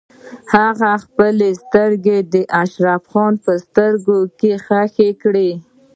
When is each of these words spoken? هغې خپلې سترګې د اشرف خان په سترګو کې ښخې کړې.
هغې 0.53 0.93
خپلې 1.05 1.49
سترګې 1.63 2.17
د 2.33 2.35
اشرف 2.61 3.01
خان 3.11 3.33
په 3.43 3.51
سترګو 3.63 4.19
کې 4.39 4.51
ښخې 4.65 5.09
کړې. 5.23 5.51